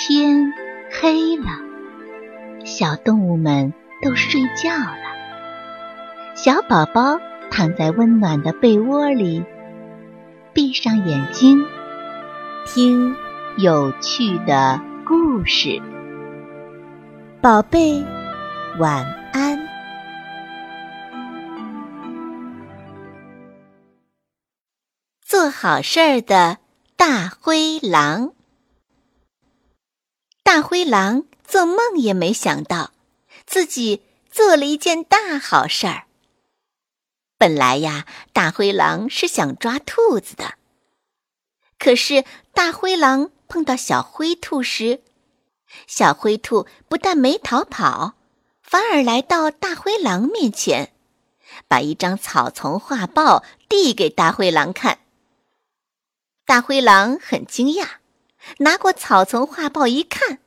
[0.00, 0.52] 天
[0.92, 1.46] 黑了，
[2.64, 6.36] 小动物们都睡觉了。
[6.36, 7.18] 小宝宝
[7.50, 9.44] 躺在温暖的被窝里，
[10.52, 11.66] 闭上眼睛，
[12.64, 13.16] 听
[13.56, 15.82] 有趣的故事。
[17.40, 18.00] 宝贝，
[18.78, 19.58] 晚安。
[25.20, 26.58] 做好事儿的
[26.96, 28.37] 大灰狼。
[30.50, 32.92] 大灰狼做梦也没想到，
[33.44, 36.06] 自己做了一件大好事儿。
[37.36, 40.54] 本来呀，大灰狼是想抓兔子的。
[41.78, 42.24] 可是
[42.54, 45.02] 大灰狼碰到小灰兔时，
[45.86, 48.14] 小灰兔不但没逃跑，
[48.62, 50.94] 反而来到大灰狼面前，
[51.68, 55.00] 把一张草丛画报递给大灰狼看。
[56.46, 57.86] 大灰狼很惊讶。
[58.58, 60.38] 拿过草丛画报一看，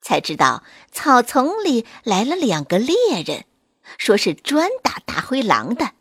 [0.00, 3.44] 才知道草丛里来了两个猎人，
[3.98, 5.92] 说是专打大灰狼的，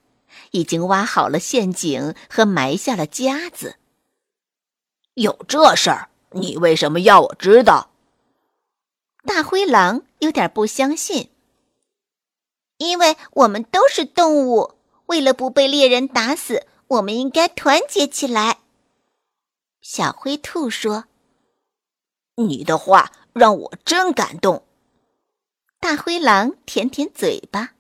[0.52, 3.76] 已经挖好了陷阱和埋下了夹子。
[5.14, 7.92] 有这事儿，你为什么要我知道？
[9.26, 11.30] 大灰狼有点不相信。
[12.78, 14.76] 因为我们都是动物，
[15.06, 18.60] 为了不被猎人打死，我们应该团结起来。
[19.82, 21.06] 小灰兔说。
[22.36, 24.66] 你的话让我真感动。
[25.80, 27.76] 大灰狼舔舔嘴巴，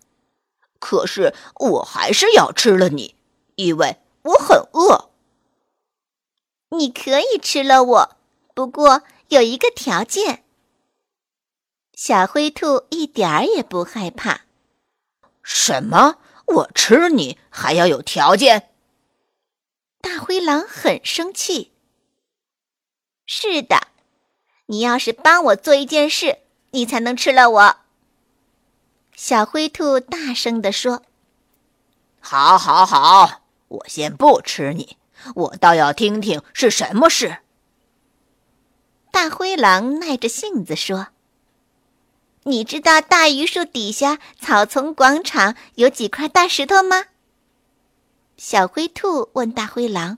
[0.79, 3.15] 可是我还是要吃了你，
[3.55, 5.11] 因为我很饿。
[6.69, 8.17] 你可以吃了我，
[8.53, 10.43] 不过有一个条件。
[11.93, 14.41] 小灰兔一点儿也不害怕。
[15.41, 16.17] 什么？
[16.45, 18.69] 我吃你还要有条件？
[19.99, 21.71] 大灰狼很生气。
[23.25, 23.87] 是的。
[24.67, 26.39] 你要是帮我做一件事，
[26.71, 27.75] 你才能吃了我。
[29.15, 31.03] 小灰兔大声地说
[32.19, 34.97] ：“好，好，好，我先不吃你，
[35.35, 37.37] 我倒要听听是什么事。”
[39.11, 41.07] 大灰狼耐着性子说
[42.43, 47.05] ：“你知道大榆树底下草丛广场有几块大石头吗？”
[48.35, 50.17] 小灰兔问大灰狼：“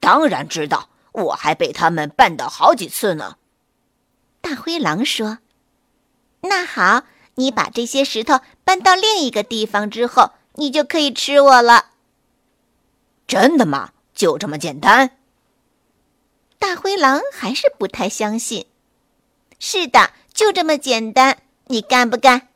[0.00, 3.36] 当然知道，我还被他们绊倒好几次呢。”
[4.48, 5.38] 大灰狼说
[6.42, 7.02] ：“那好，
[7.34, 11.86] 你把这些石头搬到另一个地方之后，你就可以吃我了。”
[13.26, 13.90] 真的吗？
[14.14, 15.18] 就这么简单？
[16.60, 18.66] 大灰狼还是不太相信。
[19.58, 21.38] 是的，就这么简单。
[21.64, 22.46] 你干不干？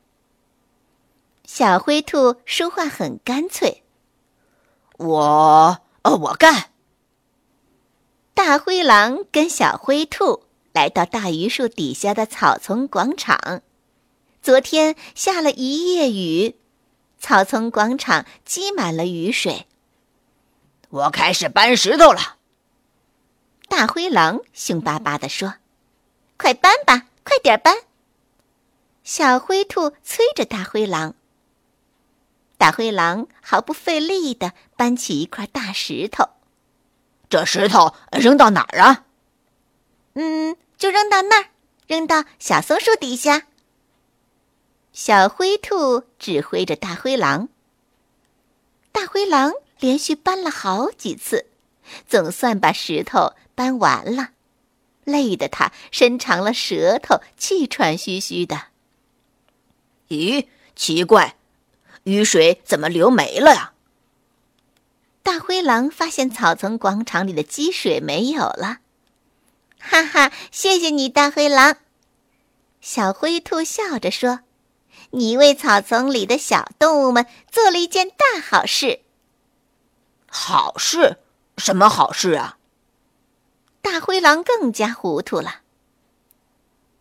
[1.44, 3.82] 小灰兔说话很干脆。
[4.96, 5.78] 我……
[6.02, 6.70] 呃，我干。
[8.32, 10.44] 大灰狼跟小灰兔。
[10.72, 13.62] 来到大榆树底下的草丛广场，
[14.40, 16.56] 昨天下了一夜雨，
[17.18, 19.66] 草丛广场积满了雨水。
[20.90, 22.36] 我开始搬石头了。
[23.68, 25.54] 大灰狼凶巴巴地说
[26.36, 27.76] ：“快搬吧，快点搬！”
[29.02, 31.14] 小灰兔催着大灰狼。
[32.58, 36.28] 大灰狼毫不费力地搬起一块大石头。
[37.28, 39.06] 这石头扔到哪儿啊？
[40.14, 41.48] 嗯，就扔到那儿，
[41.86, 43.46] 扔到小松树底下。
[44.92, 47.48] 小灰兔指挥着大灰狼。
[48.92, 51.46] 大灰狼连续搬了好几次，
[52.08, 54.30] 总算把石头搬完了，
[55.04, 58.64] 累得他伸长了舌头，气喘吁吁的。
[60.08, 61.36] 咦，奇怪，
[62.02, 63.72] 雨水怎么流没了呀？
[65.22, 68.78] 大灰狼发现草丛广场里的积水没有了。
[69.80, 71.78] 哈哈，谢谢你，大灰狼。
[72.80, 74.40] 小灰兔笑着说
[75.10, 79.00] ：“你为草丛里的小动物们做了一件大好事。”
[80.30, 81.18] 好事？
[81.58, 82.58] 什么好事啊？
[83.82, 85.62] 大灰狼更加糊涂了。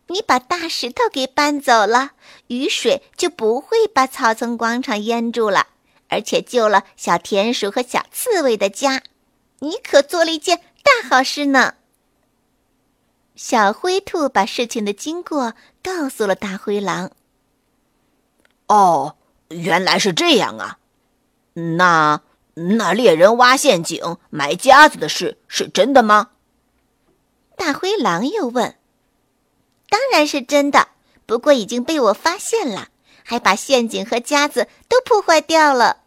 [0.08, 2.12] 你把大石头给搬走了，
[2.48, 5.68] 雨水就不会把草丛广场淹住了，
[6.08, 9.02] 而且救了小田鼠和小刺猬的家。
[9.60, 11.74] 你可做了一件大好事呢。
[13.42, 17.10] 小灰兔把事情的经过告诉了大灰狼。
[18.66, 19.16] 哦，
[19.48, 20.78] 原来是这样啊！
[21.54, 22.20] 那
[22.52, 26.32] 那猎人挖陷阱、埋夹子的事是真的吗？
[27.56, 28.76] 大灰狼又问。
[29.88, 30.88] 当然是真的，
[31.24, 32.88] 不过已经被我发现了，
[33.24, 36.02] 还把陷阱和夹子都破坏掉了。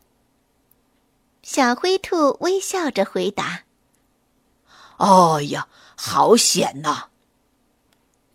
[1.42, 3.64] 小灰兔微笑着回答
[4.98, 7.08] ：“哎呀，好险呐！”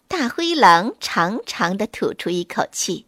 [0.08, 3.06] 大灰狼长长的吐出一口气。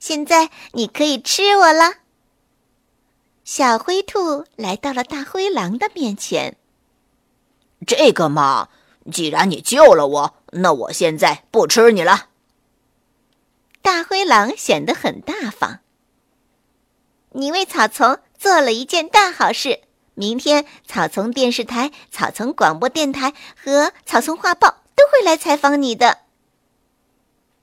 [0.00, 1.94] 现在你可以吃我了。
[3.44, 6.56] 小灰兔来到了大灰狼的面前。
[7.86, 8.68] 这个嘛，
[9.12, 12.28] 既然你救了我，那我现在不吃你了。
[13.80, 15.80] 大灰狼显得很大方。
[17.32, 19.82] 你为草丛做了一件大好事，
[20.14, 24.83] 明天草丛电视台、草丛广播电台和草丛画报都
[25.14, 26.18] 会来采访你的。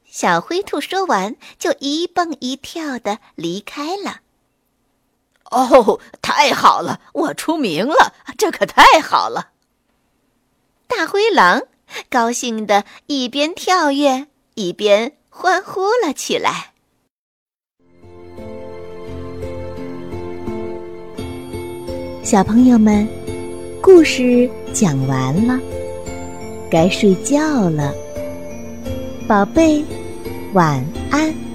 [0.06, 4.21] 小灰兔说完，就一蹦一跳的离开了。
[5.50, 9.50] 哦，太好了，我出名了，这可太好了！
[10.88, 11.63] 大灰狼
[12.09, 16.71] 高兴的一边跳跃一边欢呼了起来。
[22.24, 23.06] 小朋友们，
[23.81, 25.59] 故事讲完了，
[26.71, 27.94] 该睡觉了，
[29.27, 29.83] 宝贝。
[30.53, 31.50] 晚安。